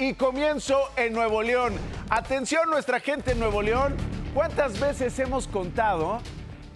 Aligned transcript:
y 0.00 0.14
comienzo 0.14 0.78
en 0.96 1.12
Nuevo 1.12 1.42
León. 1.42 1.74
Atención 2.08 2.70
nuestra 2.70 3.00
gente 3.00 3.32
en 3.32 3.40
Nuevo 3.40 3.62
León. 3.62 3.96
¿Cuántas 4.32 4.78
veces 4.78 5.18
hemos 5.18 5.48
contado 5.48 6.20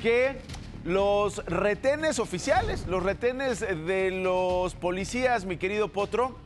que 0.01 0.39
los 0.83 1.37
retenes 1.47 2.19
oficiales, 2.19 2.85
los 2.89 3.01
retenes 3.01 3.61
de 3.61 4.11
los 4.11 4.75
policías, 4.75 5.45
mi 5.45 5.57
querido 5.57 5.87
Potro, 5.87 6.37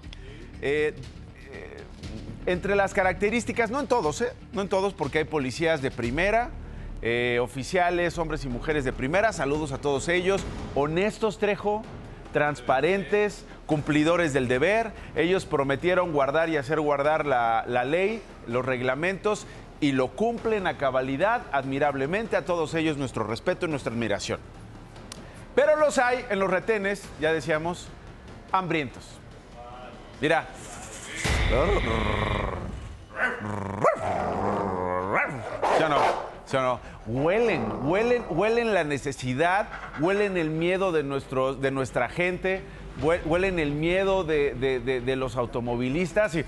eh, 0.60 0.92
eh, 1.50 1.76
entre 2.44 2.77
las 2.77 2.93
características, 2.93 3.71
no 3.71 3.81
en 3.81 3.87
todos, 3.87 4.21
¿eh? 4.21 4.35
no 4.53 4.61
en 4.61 4.69
todos, 4.69 4.93
porque 4.93 5.17
hay 5.17 5.24
policías 5.24 5.81
de 5.81 5.90
primera, 5.90 6.51
eh, 7.01 7.38
oficiales, 7.40 8.19
hombres 8.19 8.45
y 8.45 8.51
mujeres 8.51 8.85
de 8.85 8.93
primera, 8.93 9.33
saludos 9.33 9.72
a 9.72 9.79
todos 9.79 10.08
ellos, 10.08 10.45
honestos, 10.74 11.38
Trejo, 11.38 11.83
transparentes, 12.35 13.47
cumplidores 13.67 14.33
del 14.33 14.48
deber. 14.48 14.92
Ellos 15.14 15.44
prometieron 15.44 16.12
guardar 16.12 16.48
y 16.48 16.56
hacer 16.56 16.80
guardar 16.80 17.27
la, 17.27 17.84
ley, 17.84 18.23
los 18.46 18.65
reglamentos 18.65 19.47
y 19.80 19.92
lo 19.92 20.09
cumplen 20.09 20.66
a 20.66 20.79
cabalidad, 20.79 21.42
admirablemente. 21.52 22.37
A 22.37 22.45
todos 22.45 22.75
ellos 22.75 22.97
nuestro 22.97 23.25
respeto 23.25 23.66
y 23.66 23.69
nuestra 23.69 23.92
admiración. 23.92 24.41
Pero 25.55 25.77
los 25.77 25.98
hay 25.98 26.25
en 26.30 26.39
los 26.39 26.51
retenes, 26.51 27.09
ya 27.20 27.33
decíamos, 27.33 27.89
hambrientos. 28.52 29.05
Mira. 30.20 30.47
¿Sí 35.77 35.83
o 35.83 35.89
no? 35.89 35.98
¿Sí 36.45 36.56
o 36.56 36.62
no? 36.62 36.80
Huelen, 37.06 37.87
huelen, 37.87 38.25
huelen 38.30 38.75
la 38.75 38.84
necesidad, 38.84 39.69
huelen 40.01 40.37
el 40.37 40.51
miedo 40.51 40.92
de, 40.92 41.03
nuestro, 41.03 41.55
de 41.55 41.70
nuestra 41.70 42.09
gente, 42.09 42.62
huelen 43.02 43.59
el 43.59 43.73
miedo 43.73 44.24
de, 44.24 44.55
de- 44.55 45.16
los 45.16 45.36
automovilistas 45.36 46.34
y... 46.34 46.45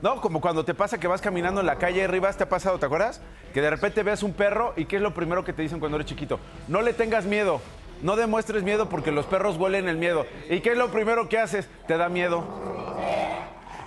No, 0.00 0.20
como 0.20 0.40
cuando 0.40 0.64
te 0.64 0.74
pasa 0.74 0.98
que 0.98 1.08
vas 1.08 1.20
caminando 1.20 1.60
en 1.60 1.66
la 1.66 1.76
calle 1.76 2.04
arriba, 2.04 2.32
¿te 2.32 2.44
ha 2.44 2.48
pasado, 2.48 2.78
te 2.78 2.86
acuerdas? 2.86 3.20
Que 3.52 3.60
de 3.60 3.68
repente 3.70 4.04
ves 4.04 4.22
un 4.22 4.32
perro 4.32 4.72
y 4.76 4.84
¿qué 4.84 4.96
es 4.96 5.02
lo 5.02 5.12
primero 5.12 5.44
que 5.44 5.52
te 5.52 5.62
dicen 5.62 5.80
cuando 5.80 5.96
eres 5.96 6.06
chiquito? 6.08 6.38
No 6.68 6.82
le 6.82 6.92
tengas 6.92 7.24
miedo, 7.24 7.60
no 8.02 8.14
demuestres 8.14 8.62
miedo 8.62 8.88
porque 8.88 9.10
los 9.10 9.26
perros 9.26 9.56
huelen 9.56 9.88
el 9.88 9.96
miedo. 9.96 10.24
¿Y 10.48 10.60
qué 10.60 10.70
es 10.72 10.78
lo 10.78 10.88
primero 10.92 11.28
que 11.28 11.38
haces? 11.38 11.68
Te 11.88 11.96
da 11.96 12.08
miedo. 12.08 12.44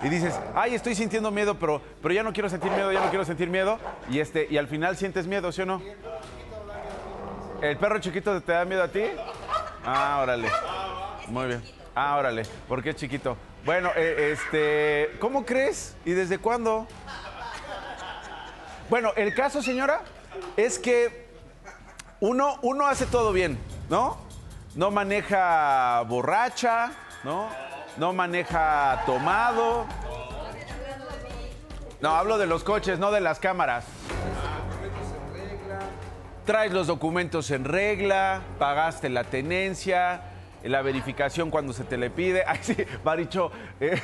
Y 0.04 0.10
dices, 0.10 0.38
ay, 0.54 0.76
estoy 0.76 0.96
sintiendo 0.96 1.32
miedo, 1.32 1.56
pero, 1.56 1.82
pero 2.02 2.14
ya 2.14 2.24
no 2.24 2.34
quiero 2.34 2.50
sentir 2.50 2.72
miedo, 2.72 2.92
ya 2.92 3.00
no 3.00 3.10
quiero 3.10 3.24
sentir 3.24 3.50
miedo. 3.50 3.78
Y, 4.10 4.20
este, 4.20 4.48
y 4.50 4.58
al 4.58 4.68
final 4.68 4.98
sientes 4.98 5.28
miedo, 5.28 5.52
¿sí 5.54 5.62
o 5.62 5.66
no? 5.66 5.82
¿El 7.62 7.78
perro 7.78 8.00
chiquito 8.00 8.42
te 8.42 8.52
da 8.52 8.66
miedo 8.66 8.84
a 8.84 8.88
ti? 8.90 9.04
Ah, 9.86 10.20
órale. 10.24 10.48
Muy 11.28 11.48
bien. 11.48 11.64
Ah, 11.96 12.18
órale. 12.18 12.44
¿Por 12.68 12.82
qué 12.82 12.94
chiquito? 12.94 13.38
Bueno, 13.66 13.92
eh, 13.96 14.34
este, 14.34 15.18
¿cómo 15.20 15.46
crees? 15.46 15.96
¿Y 16.06 16.12
desde 16.12 16.38
cuándo? 16.38 16.88
Bueno, 18.90 19.12
el 19.16 19.34
caso, 19.34 19.62
señora, 19.62 20.02
es 20.58 20.80
que 20.80 21.30
uno, 22.20 22.58
uno 22.62 22.88
hace 22.88 23.06
todo 23.06 23.32
bien, 23.32 23.58
¿no? 23.90 24.18
No 24.76 24.92
maneja 24.92 26.02
borracha, 26.08 26.92
¿no? 27.24 27.50
No 27.98 28.14
maneja 28.14 29.04
tomado. 29.06 29.86
No, 32.02 32.16
hablo 32.16 32.38
de 32.38 32.48
los 32.48 32.64
coches, 32.64 33.00
no 33.00 33.12
de 33.12 33.22
las 33.22 33.40
cámaras. 33.40 33.86
Traes 36.46 36.72
los 36.72 36.88
documentos 36.88 37.52
en 37.52 37.64
regla, 37.64 38.42
pagaste 38.58 39.10
la 39.10 39.24
tenencia, 39.24 40.22
la 40.70 40.82
verificación 40.82 41.50
cuando 41.50 41.74
se 41.74 41.84
te 41.84 41.98
le 41.98 42.10
pide. 42.10 42.44
Ay, 42.48 42.60
sí, 42.62 42.76
Maricho. 43.04 43.52
eh, 43.80 44.00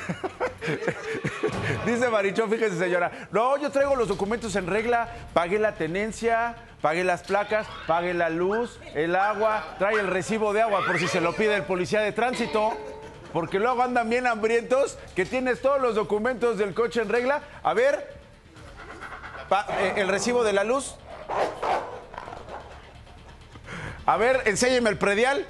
Dice 1.86 2.10
Maricho, 2.10 2.48
fíjese 2.48 2.78
señora. 2.78 3.12
No, 3.32 3.58
yo 3.58 3.72
traigo 3.72 3.96
los 3.96 4.08
documentos 4.08 4.56
en 4.56 4.68
regla, 4.68 5.10
pagué 5.34 5.60
la 5.60 5.76
tenencia, 5.76 6.56
pagué 6.82 7.04
las 7.04 7.24
placas, 7.24 7.68
pagué 7.86 8.14
la 8.14 8.30
luz, 8.30 8.80
el 8.96 9.16
agua, 9.16 9.76
trae 9.80 9.96
el 9.96 10.08
recibo 10.08 10.54
de 10.54 10.62
agua 10.62 10.82
por 10.86 11.00
si 11.00 11.08
se 11.08 11.22
lo 11.22 11.34
pide 11.34 11.56
el 11.56 11.64
policía 11.64 12.02
de 12.02 12.12
tránsito. 12.12 12.74
Porque 13.34 13.60
luego 13.60 13.84
andan 13.84 14.10
bien 14.10 14.26
hambrientos, 14.26 14.98
que 15.16 15.26
tienes 15.26 15.62
todos 15.62 15.82
los 15.82 15.96
documentos 15.96 16.58
del 16.58 16.74
coche 16.74 17.02
en 17.02 17.10
regla. 17.10 17.42
A 17.62 17.74
ver, 17.74 18.18
eh, 19.80 19.94
el 19.98 20.08
recibo 20.08 20.44
de 20.44 20.54
la 20.54 20.64
luz. 20.64 20.96
A 24.06 24.16
ver, 24.18 24.44
enséñeme 24.46 24.90
el 24.90 24.98
predial. 24.98 25.46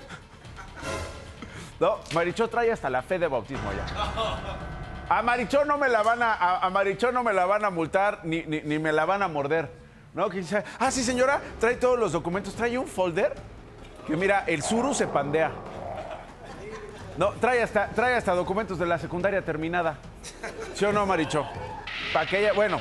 No, 1.79 1.97
Marichó 2.13 2.47
trae 2.49 2.71
hasta 2.71 2.89
la 2.89 3.01
fe 3.03 3.19
de 3.19 3.27
bautismo 3.27 3.69
ya. 3.71 5.15
A 5.15 5.21
Marichó 5.21 5.63
no 5.63 5.77
me 5.77 5.87
la 5.87 6.01
van 6.03 6.21
a, 6.23 6.57
a, 6.57 6.69
Marichó 6.69 7.11
no 7.11 7.23
me 7.23 7.33
la 7.33 7.45
van 7.45 7.63
a 7.63 7.69
multar 7.69 8.21
ni, 8.23 8.43
ni, 8.43 8.61
ni 8.61 8.79
me 8.79 8.91
la 8.91 9.05
van 9.05 9.21
a 9.23 9.27
morder. 9.27 9.69
¿No? 10.13 10.29
Que 10.29 10.37
dice, 10.37 10.63
ah, 10.79 10.89
sí, 10.89 11.03
señora, 11.03 11.39
trae 11.59 11.75
todos 11.75 11.99
los 11.99 12.11
documentos, 12.11 12.55
trae 12.55 12.77
un 12.77 12.87
folder 12.87 13.35
que 14.07 14.15
mira, 14.15 14.43
el 14.47 14.63
suru 14.63 14.93
se 14.93 15.05
pandea. 15.05 15.51
No, 17.17 17.31
trae 17.33 17.61
hasta, 17.61 17.89
trae 17.89 18.15
hasta 18.15 18.33
documentos 18.33 18.79
de 18.79 18.85
la 18.85 18.97
secundaria 18.97 19.43
terminada. 19.43 19.97
¿Sí 20.73 20.85
o 20.85 20.91
no, 20.93 21.05
Marichó? 21.05 21.45
Para 22.13 22.25
que 22.25 22.39
ella, 22.39 22.53
bueno. 22.53 22.79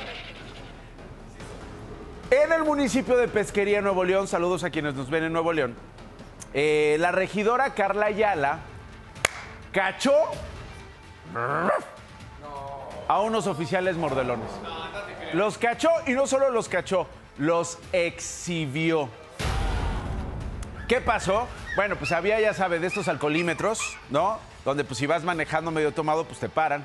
En 2.31 2.51
el 2.51 2.63
municipio 2.63 3.15
de 3.17 3.27
Pesquería, 3.27 3.81
Nuevo 3.81 4.03
León, 4.03 4.27
saludos 4.27 4.63
a 4.63 4.69
quienes 4.69 4.95
nos 4.95 5.09
ven 5.09 5.23
en 5.25 5.33
Nuevo 5.33 5.53
León. 5.53 5.75
eh, 6.53 6.97
la 6.99 7.11
regidora 7.11 7.73
Carla 7.73 8.07
Ayala 8.07 8.59
cachó 9.77 10.15
a 13.07 13.21
unos 13.21 13.45
oficiales 13.45 13.95
mordelones. 13.95 14.49
Los 15.33 15.59
cachó 15.59 15.91
y 16.07 16.13
no 16.13 16.25
solo 16.25 16.49
los 16.49 16.67
cachó, 16.67 17.05
los 17.37 17.77
exhibió. 17.93 19.07
¿Qué 20.87 20.99
pasó? 20.99 21.47
Bueno, 21.75 21.95
pues 21.95 22.11
había, 22.11 22.39
ya 22.39 22.55
sabe, 22.55 22.79
de 22.79 22.87
estos 22.87 23.07
alcoholímetros, 23.07 23.97
¿no? 24.09 24.39
Donde 24.65 24.83
pues 24.83 24.97
si 24.97 25.05
vas 25.05 25.23
manejando 25.23 25.69
medio 25.69 25.93
tomado, 25.93 26.25
pues 26.25 26.39
te 26.39 26.49
paran. 26.49 26.83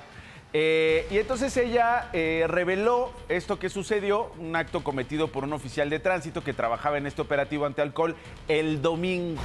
Eh, 0.52 1.06
y 1.10 1.16
entonces 1.16 1.56
ella 1.56 2.10
eh, 2.12 2.44
reveló 2.46 3.14
esto 3.30 3.58
que 3.58 3.70
sucedió, 3.70 4.32
un 4.36 4.54
acto 4.54 4.84
cometido 4.84 5.28
por 5.28 5.44
un 5.44 5.54
oficial 5.54 5.88
de 5.88 5.98
tránsito 5.98 6.44
que 6.44 6.52
trabajaba 6.52 6.98
en 6.98 7.06
este 7.06 7.22
operativo 7.22 7.64
antialcohol 7.64 8.16
el 8.48 8.82
domingo. 8.82 9.40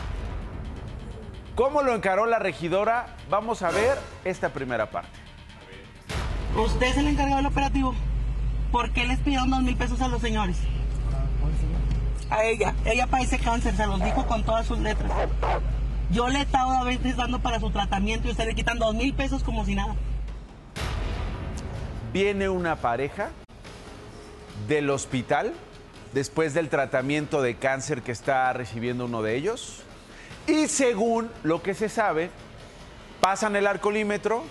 ¿Cómo 1.58 1.82
lo 1.82 1.96
encaró 1.96 2.28
la 2.28 2.38
regidora? 2.38 3.16
Vamos 3.32 3.64
a 3.64 3.72
ver 3.72 3.98
esta 4.24 4.50
primera 4.50 4.92
parte. 4.92 5.10
Usted 6.56 6.86
es 6.86 6.98
el 6.98 7.08
encargado 7.08 7.38
del 7.38 7.48
operativo. 7.48 7.96
¿Por 8.72 8.92
qué 8.92 9.08
les 9.08 9.18
pidieron 9.18 9.50
dos 9.50 9.64
mil 9.64 9.76
pesos 9.76 10.00
a 10.02 10.08
los 10.08 10.22
señores? 10.22 10.58
A 12.30 12.44
ella. 12.44 12.76
Ella 12.86 13.08
padece 13.08 13.40
cáncer, 13.40 13.76
se 13.76 13.88
los 13.88 14.04
dijo 14.04 14.28
con 14.28 14.44
todas 14.44 14.68
sus 14.68 14.78
letras. 14.78 15.12
Yo 16.12 16.28
le 16.28 16.38
he 16.38 16.42
estado 16.44 16.74
a 16.74 16.84
veces 16.84 17.16
dando 17.18 17.40
para 17.40 17.60
su 17.60 17.72
tratamiento 17.72 18.28
y 18.28 18.32
usted 18.32 18.46
le 18.46 18.54
quitan 18.54 18.78
dos 18.78 18.94
mil 18.94 19.16
pesos 19.16 19.44
como 19.44 19.66
si 19.66 19.74
nada. 19.74 19.96
Viene 22.14 22.50
una 22.50 22.76
pareja 22.76 23.30
del 24.68 24.92
hospital 24.92 25.56
después 26.14 26.54
del 26.54 26.70
tratamiento 26.70 27.42
de 27.42 27.56
cáncer 27.56 28.04
que 28.04 28.12
está 28.12 28.54
recibiendo 28.54 29.06
uno 29.06 29.24
de 29.24 29.36
ellos. 29.38 29.82
Y 30.48 30.68
según 30.70 31.30
lo 31.44 31.62
que 31.62 31.74
se 31.74 31.90
sabe, 31.90 32.32
pasan 33.20 33.56
el 33.58 33.68
alcoholímetro, 33.68 34.44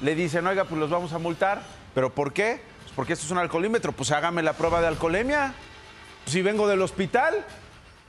le 0.00 0.14
dicen, 0.14 0.46
oiga, 0.46 0.64
pues 0.64 0.80
los 0.80 0.88
vamos 0.88 1.12
a 1.12 1.18
multar. 1.18 1.62
¿Pero 1.94 2.14
por 2.14 2.32
qué? 2.32 2.60
Pues 2.82 2.92
porque 2.94 3.12
esto 3.14 3.26
es 3.26 3.32
un 3.32 3.38
alcoholímetro, 3.38 3.92
pues 3.92 4.12
hágame 4.12 4.42
la 4.42 4.52
prueba 4.52 4.80
de 4.80 4.86
alcoholemia. 4.86 5.52
Pues 6.22 6.32
si 6.32 6.42
vengo 6.42 6.68
del 6.68 6.80
hospital, 6.80 7.44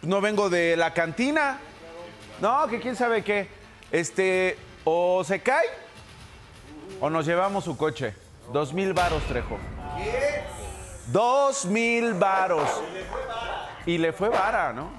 no 0.03 0.21
vengo 0.21 0.49
de 0.49 0.77
la 0.77 0.93
cantina. 0.93 1.59
No, 2.39 2.67
que 2.67 2.79
quién 2.79 2.95
sabe 2.95 3.23
qué. 3.23 3.49
Este, 3.91 4.57
o 4.83 5.23
se 5.23 5.41
cae 5.41 5.65
o 6.99 7.09
nos 7.09 7.25
llevamos 7.25 7.63
su 7.63 7.77
coche. 7.77 8.13
Dos 8.53 8.73
mil 8.73 8.93
varos, 8.93 9.23
Trejo. 9.23 9.57
Dos 11.07 11.65
mil 11.65 12.13
varos. 12.13 12.69
Y 13.85 13.97
le 13.97 14.13
fue 14.13 14.29
vara, 14.29 14.73
¿no? 14.73 14.89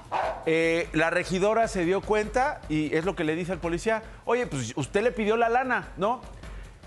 Eh, 0.45 0.87
la 0.93 1.09
regidora 1.09 1.67
se 1.67 1.85
dio 1.85 2.01
cuenta 2.01 2.61
y 2.69 2.95
es 2.95 3.05
lo 3.05 3.15
que 3.15 3.23
le 3.23 3.35
dice 3.35 3.51
al 3.51 3.59
policía, 3.59 4.03
oye, 4.25 4.47
pues 4.47 4.73
usted 4.75 5.03
le 5.03 5.11
pidió 5.11 5.37
la 5.37 5.49
lana, 5.49 5.89
¿no? 5.97 6.21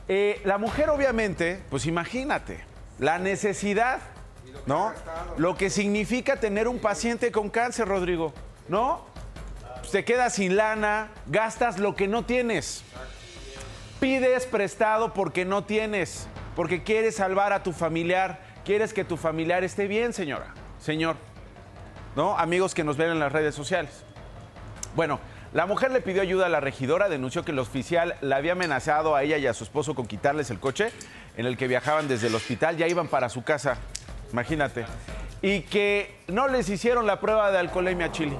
Eh, 0.08 0.40
la 0.44 0.58
mujer 0.58 0.90
obviamente, 0.90 1.62
pues 1.70 1.86
imagínate, 1.86 2.64
la 2.98 3.18
necesidad, 3.18 4.00
¿no? 4.66 4.92
Lo 5.36 5.56
que 5.56 5.70
significa 5.70 6.36
tener 6.40 6.68
un 6.68 6.78
paciente 6.78 7.30
con 7.30 7.50
cáncer, 7.50 7.88
Rodrigo, 7.88 8.32
¿no? 8.68 9.04
Pues 9.80 9.92
te 9.92 10.04
quedas 10.04 10.34
sin 10.34 10.56
lana, 10.56 11.10
gastas 11.26 11.78
lo 11.78 11.94
que 11.94 12.08
no 12.08 12.24
tienes. 12.24 12.84
Pides 14.00 14.46
prestado 14.46 15.14
porque 15.14 15.44
no 15.44 15.64
tienes, 15.64 16.26
porque 16.56 16.82
quieres 16.82 17.16
salvar 17.16 17.52
a 17.52 17.62
tu 17.62 17.72
familiar, 17.72 18.40
quieres 18.64 18.92
que 18.92 19.04
tu 19.04 19.16
familiar 19.16 19.62
esté 19.62 19.86
bien, 19.86 20.12
señora, 20.12 20.54
señor. 20.80 21.31
¿No? 22.16 22.38
Amigos 22.38 22.74
que 22.74 22.84
nos 22.84 22.96
ven 22.96 23.10
en 23.10 23.18
las 23.18 23.32
redes 23.32 23.54
sociales. 23.54 24.04
Bueno, 24.94 25.18
La 25.52 25.66
mujer 25.66 25.90
le 25.90 26.00
pidió 26.00 26.22
ayuda 26.22 26.46
a 26.46 26.48
la 26.48 26.60
regidora, 26.60 27.10
denunció 27.10 27.44
que 27.44 27.52
el 27.52 27.58
oficial 27.58 28.16
la 28.22 28.36
había 28.36 28.52
amenazado 28.52 29.14
a 29.14 29.22
ella 29.22 29.36
y 29.36 29.46
a 29.46 29.52
su 29.52 29.64
esposo 29.64 29.94
con 29.94 30.06
quitarles 30.06 30.48
el 30.48 30.58
coche 30.58 30.90
en 31.36 31.44
el 31.44 31.58
que 31.58 31.68
viajaban 31.68 32.08
desde 32.08 32.28
el 32.28 32.34
hospital, 32.34 32.78
ya 32.78 32.88
iban 32.88 33.06
para 33.06 33.28
su 33.28 33.44
casa, 33.44 33.76
imagínate. 34.32 34.86
Y 35.42 35.60
que 35.62 36.22
no 36.28 36.48
les 36.48 36.70
hicieron 36.70 37.06
la 37.06 37.20
prueba 37.20 37.50
de 37.50 37.58
alcoholemia 37.58 38.10
Chile. 38.12 38.38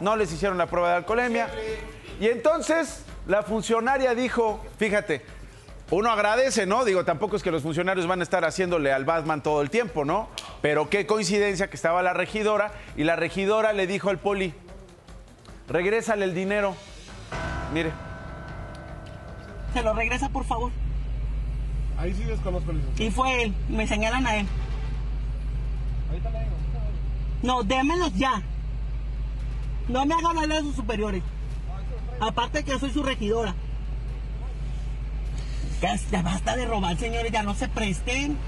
No 0.00 0.14
les 0.14 0.30
hicieron 0.30 0.58
la 0.58 0.66
prueba 0.66 0.90
de 0.90 0.96
alcoholemia. 0.96 1.48
Y 2.20 2.28
entonces 2.28 3.06
la 3.26 3.42
funcionaria 3.42 4.14
dijo, 4.14 4.62
fíjate, 4.78 5.24
uno 5.92 6.10
agradece, 6.10 6.64
¿no? 6.64 6.86
Digo, 6.86 7.04
tampoco 7.04 7.36
es 7.36 7.42
que 7.42 7.50
los 7.50 7.62
funcionarios 7.62 8.06
van 8.06 8.20
a 8.20 8.22
estar 8.22 8.46
haciéndole 8.46 8.92
al 8.92 9.04
Batman 9.04 9.42
todo 9.42 9.60
el 9.60 9.68
tiempo, 9.68 10.06
¿no? 10.06 10.30
Pero 10.62 10.88
qué 10.88 11.06
coincidencia 11.06 11.68
que 11.68 11.76
estaba 11.76 12.02
la 12.02 12.14
regidora 12.14 12.72
y 12.96 13.04
la 13.04 13.14
regidora 13.14 13.74
le 13.74 13.86
dijo 13.86 14.08
al 14.08 14.18
poli, 14.18 14.54
regrésale 15.68 16.24
el 16.24 16.34
dinero. 16.34 16.74
Mire. 17.74 17.92
Se 19.74 19.82
lo 19.82 19.92
regresa, 19.92 20.30
por 20.30 20.46
favor. 20.46 20.72
Ahí 21.98 22.14
sí 22.14 22.24
desconozco 22.24 22.70
el 22.70 22.80
Y 22.98 23.10
fue 23.10 23.42
él, 23.42 23.54
me 23.68 23.86
señalan 23.86 24.26
a 24.26 24.36
él. 24.36 24.46
Ahorita 26.08 26.30
le 26.30 26.38
digo. 26.38 26.50
No, 27.42 27.62
démelos 27.64 28.14
ya. 28.14 28.40
No 29.88 30.06
me 30.06 30.14
hagan 30.14 30.38
hablar 30.38 30.58
a 30.58 30.62
sus 30.62 30.74
superiores. 30.74 31.22
Aparte 32.18 32.64
que 32.64 32.78
soy 32.78 32.90
su 32.90 33.02
regidora. 33.02 33.54
Ya, 35.82 36.22
basta 36.22 36.54
de 36.54 36.64
robar, 36.64 36.96
señores, 36.96 37.32
ya 37.32 37.42
no 37.42 37.54
se 37.54 37.66
presten. 37.66 38.38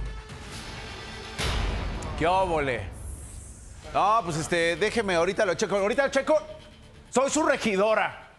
¿Qué 2.16 2.28
óvole? 2.28 2.82
No, 3.92 4.20
pues 4.24 4.36
este, 4.36 4.76
déjeme, 4.76 5.16
ahorita 5.16 5.44
lo 5.44 5.54
checo. 5.54 5.76
Ahorita 5.76 6.04
lo 6.04 6.12
checo. 6.12 6.36
Soy 7.10 7.28
su 7.30 7.42
regidora. 7.42 8.30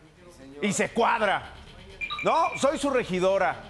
Y 0.62 0.72
se 0.72 0.92
cuadra. 0.92 1.52
No, 2.24 2.58
soy 2.58 2.78
su 2.78 2.90
regidora. 2.90 3.64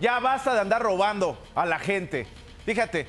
Ya 0.00 0.18
basta 0.18 0.54
de 0.54 0.60
andar 0.60 0.80
robando 0.80 1.38
a 1.54 1.66
la 1.66 1.78
gente. 1.78 2.26
Fíjate, 2.64 3.06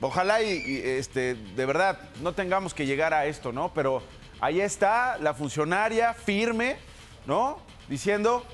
ojalá 0.00 0.40
y, 0.42 0.80
este, 0.82 1.34
de 1.34 1.66
verdad 1.66 1.98
no 2.22 2.32
tengamos 2.32 2.72
que 2.72 2.86
llegar 2.86 3.12
a 3.12 3.26
esto, 3.26 3.52
¿no? 3.52 3.74
Pero 3.74 4.02
ahí 4.40 4.62
está 4.62 5.18
la 5.18 5.34
funcionaria 5.34 6.14
firme, 6.14 6.78
¿no? 7.26 7.58
Diciendo, 7.86 8.46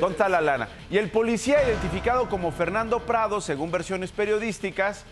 ¿dónde 0.00 0.28
la 0.28 0.40
lana? 0.40 0.68
Y 0.90 0.98
el 0.98 1.10
policía 1.10 1.62
identificado 1.66 2.28
como 2.28 2.52
Fernando 2.52 3.00
Prado, 3.00 3.40
según 3.40 3.70
versiones 3.70 4.12
periodísticas, 4.12 5.04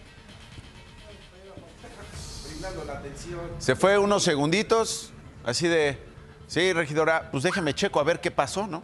se 3.58 3.76
fue 3.76 3.98
unos 3.98 4.22
segunditos, 4.22 5.12
así 5.44 5.68
de, 5.68 5.98
sí, 6.46 6.72
regidora, 6.72 7.30
pues 7.30 7.42
déjeme 7.42 7.74
checo 7.74 8.00
a 8.00 8.04
ver 8.04 8.20
qué 8.20 8.30
pasó, 8.30 8.66
¿no? 8.66 8.82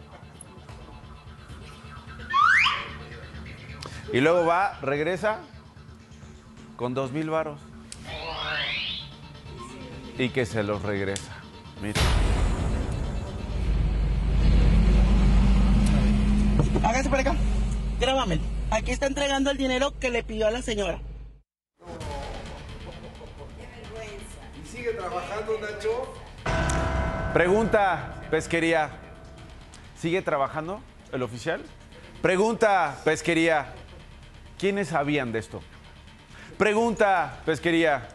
Y 4.13 4.19
luego 4.19 4.45
va, 4.45 4.77
regresa 4.81 5.39
con 6.75 6.93
dos 6.93 7.11
mil 7.11 7.29
varos. 7.29 7.59
Y 10.17 10.29
que 10.29 10.45
se 10.45 10.63
los 10.63 10.81
regresa. 10.81 11.31
Mira. 11.81 12.01
Hágase 16.83 17.09
para 17.09 17.21
acá. 17.21 17.35
Grábame. 17.99 18.39
Aquí 18.71 18.91
está 18.91 19.05
entregando 19.05 19.51
el 19.51 19.57
dinero 19.57 19.93
que 19.99 20.09
le 20.09 20.23
pidió 20.23 20.47
a 20.47 20.51
la 20.51 20.61
señora. 20.61 20.99
¿Y 24.63 24.67
sigue 24.67 24.93
trabajando, 24.93 25.59
Nacho? 25.59 26.13
Pregunta, 27.33 28.21
pesquería. 28.31 28.89
¿Sigue 29.97 30.21
trabajando 30.21 30.81
el 31.11 31.21
oficial? 31.21 31.61
Pregunta, 32.21 32.97
pesquería. 33.03 33.73
¿Quiénes 34.57 34.87
sabían 34.89 35.31
de 35.31 35.39
esto? 35.39 35.61
Pregunta, 36.57 37.39
pesquería. 37.45 38.07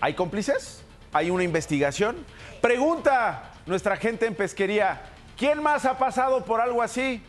¿Hay 0.00 0.14
cómplices? 0.14 0.82
¿Hay 1.12 1.30
una 1.30 1.44
investigación? 1.44 2.16
Pregunta, 2.60 3.52
nuestra 3.66 3.96
gente 3.96 4.26
en 4.26 4.34
pesquería. 4.34 5.00
¿Quién 5.38 5.62
más 5.62 5.84
ha 5.84 5.96
pasado 5.96 6.44
por 6.44 6.60
algo 6.60 6.82
así? 6.82 7.22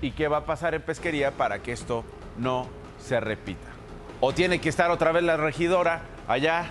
¿Y 0.00 0.10
qué 0.12 0.26
va 0.26 0.38
a 0.38 0.46
pasar 0.46 0.74
en 0.74 0.80
pesquería 0.80 1.32
para 1.32 1.58
que 1.60 1.72
esto 1.72 2.02
no 2.38 2.66
se 2.98 3.20
repita? 3.20 3.68
O 4.20 4.32
tiene 4.32 4.58
que 4.58 4.70
estar 4.70 4.90
otra 4.90 5.12
vez 5.12 5.22
la 5.22 5.36
regidora 5.36 6.00
allá 6.26 6.70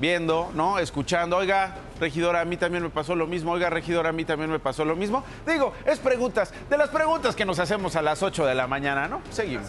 viendo, 0.00 0.50
¿no? 0.54 0.80
Escuchando, 0.80 1.36
oiga, 1.36 1.76
regidora, 2.00 2.40
a 2.40 2.44
mí 2.44 2.56
también 2.56 2.82
me 2.82 2.90
pasó 2.90 3.14
lo 3.14 3.28
mismo, 3.28 3.52
oiga, 3.52 3.70
regidora, 3.70 4.08
a 4.08 4.12
mí 4.12 4.24
también 4.24 4.50
me 4.50 4.58
pasó 4.58 4.84
lo 4.84 4.96
mismo. 4.96 5.22
Digo, 5.46 5.72
es 5.86 6.00
preguntas, 6.00 6.52
de 6.68 6.76
las 6.76 6.88
preguntas 6.88 7.36
que 7.36 7.44
nos 7.44 7.60
hacemos 7.60 7.94
a 7.94 8.02
las 8.02 8.22
8 8.24 8.44
de 8.44 8.54
la 8.56 8.66
mañana, 8.66 9.06
¿no? 9.06 9.22
Seguimos. 9.30 9.68